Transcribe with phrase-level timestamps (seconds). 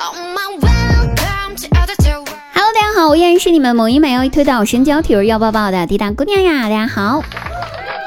[0.00, 0.14] Hello，
[2.72, 6.68] 大家好，我依然是你们萌音美腰一推倒神娇体儿要抱抱的滴答姑娘呀！
[6.68, 7.20] 大家好，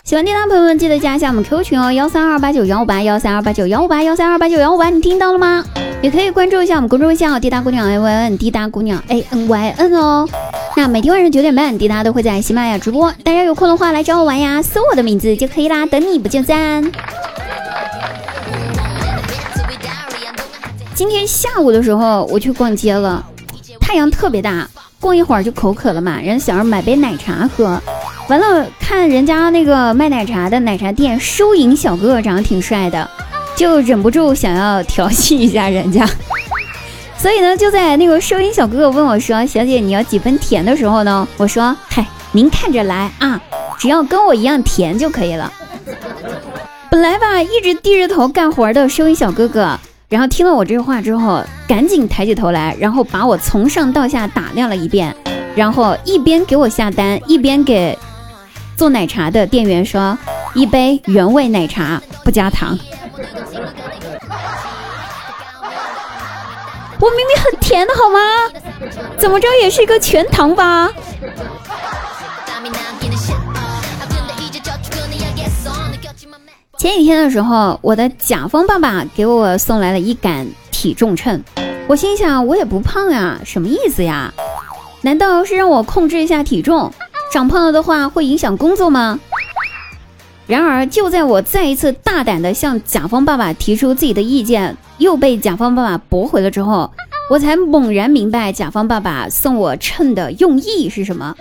[0.06, 5.65] 喜欢滴答朋友们记得加一下我们 Q 群哦，幺三二八九幺五八幺三二八九幺五八幺三二八九幺五八，你听到了吗？
[6.01, 10.26] 也可以关注一下我们公众微信号滴答姑娘 A Y N 滴答姑娘 A N Y N 哦。
[10.78, 16.89] 那每天晚上九点半，滴答都会在喜马拉雅直播，大家有空的话来找我玩呀，搜我的名字就可以啦，等你不见赞。
[21.02, 23.26] 今天下午的时候我去逛街了，
[23.80, 24.70] 太阳特别大，
[25.00, 27.82] 逛一会儿就口渴了嘛，人想着买杯奶茶喝，
[28.30, 33.10] 完了看人家那个卖奶茶的奶茶店收银小哥哥长得挺帅的，
[33.55, 36.08] 就忍不住想要调戏一下人家，
[37.18, 43.41] 所以呢就在那个收银小哥哥问我说：“小姐你要几分甜的时候呢？”我说：“嗨，您看着来啊，
[43.80, 45.52] 只要跟我一样甜就可以了。”
[46.91, 49.80] 本来吧一直低着头干活的收银小哥哥。
[50.12, 55.16] 然后听了我这话之后，赶紧抬起头来，然后把我从上到下打量了一遍，
[55.55, 57.98] 然后一边给我下单，一边给
[58.76, 60.18] 做奶茶的店员说
[60.54, 62.77] ：“一杯原味奶茶，不加糖。”
[67.00, 68.19] 我明明很甜的好吗？
[69.17, 70.91] 怎么着也是一个全糖吧？
[76.81, 81.39] 前几天的时候，我的甲方爸爸给我送来了一杆体重秤，
[81.85, 84.33] 我心想我也不胖呀，什么意思呀？
[85.01, 86.91] 难道是让我控制一下体重？
[87.31, 89.19] 长胖了的话会影响工作吗？
[90.47, 96.91] 然而就在我再一次大胆的向甲方爸爸提出自己的意见，又被甲方爸爸驳回了之后，
[97.29, 101.35] 我才猛然明白甲方爸爸送我秤的用意是什么。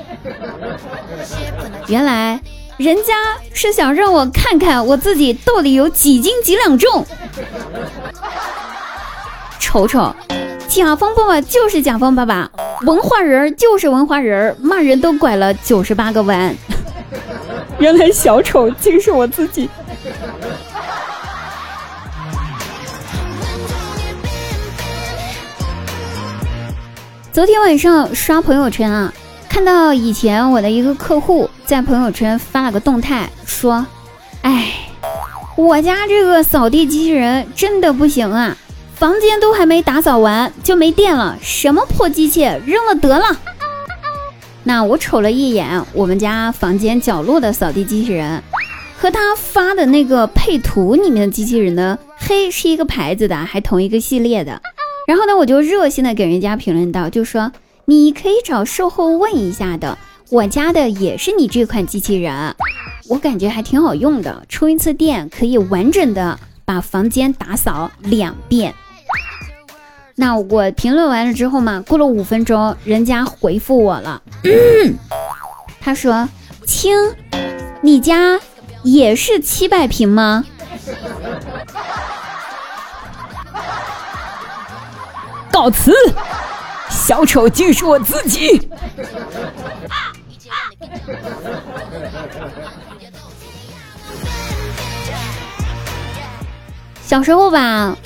[1.89, 2.39] 原来。
[2.81, 3.13] 人家
[3.53, 7.05] 是想让我看看我自己到底有几斤几两重，
[9.59, 10.17] 瞅瞅，
[10.67, 12.51] 甲方爸爸就是甲方爸爸，
[12.87, 16.57] 文化人就是文化人，骂人都拐了九十八个弯。
[17.79, 19.69] 原来小丑竟是我自己。
[27.31, 29.13] 昨天晚上刷朋友圈啊。
[29.51, 33.87] 看到以前我的一个客户在朋友圈发了个动态，说
[34.43, 34.73] ：“哎，
[35.55, 38.57] 我家这个扫地机器人真的不行啊，
[38.93, 43.39] 房间都还没打扫完就没电了，什么破机器，扔了得了。”
[44.65, 48.43] 那我瞅了一眼我们家房间角落的扫地机器人，
[48.99, 54.61] 和他发的那个配图里面的机器人呢，嘿是一个牌子的，还同一个系列的。
[55.07, 57.53] 然后呢，我就热心的给人家评论道，就说。
[57.87, 59.99] 你可以找售后问一下的，
[60.31, 62.55] 我家的也是你这款机器人，
[63.09, 68.73] 我感觉还挺好用的，充一次电可以完整的把房间打扫两遍。
[70.15, 74.97] 那我评论完了之后嘛，过了五分钟，人家回复我了，嗯
[75.81, 76.29] 他说
[76.65, 76.95] ：“亲，
[77.83, 78.39] 你家
[78.85, 80.45] 也是七百平吗？”
[85.51, 85.93] 告辞。
[86.89, 88.69] 小丑竟是我自己。
[97.03, 97.97] 小时候吧，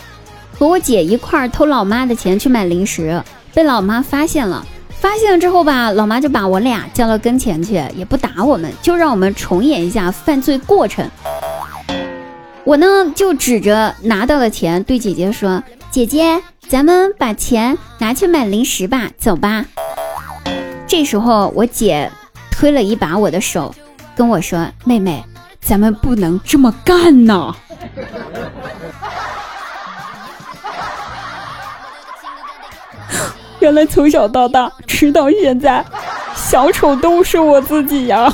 [0.58, 4.66] 和我姐一块儿偷老妈的钱去买零食，被老妈发现了。
[4.90, 11.06] 发现了之后吧，老妈就把我俩叫到跟前去，也不打我们，就让我们重演一下犯罪过程。
[12.64, 19.66] 我呢，就指着拿到的钱对姐姐说：“姐姐。”咱们把钱拿去买零食吧，走吧。
[20.86, 22.10] 这时候我姐
[22.56, 23.74] 推了一把我的手，
[24.14, 25.24] 跟我说：“妹妹，
[25.60, 27.52] 咱们不能这么干呐。
[33.58, 35.84] ”原来从小到大，直到现在，
[36.36, 38.32] 小丑都是我自己呀！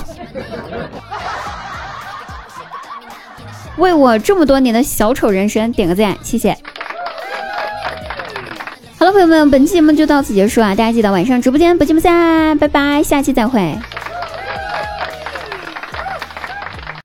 [3.78, 6.54] 为我这么多年的小丑人生点个赞，谢谢。
[8.98, 10.74] 好了，朋友们，本期节目就到此结束啊！
[10.74, 13.74] 大家记得晚上直播间不见不散，拜拜，下期再会。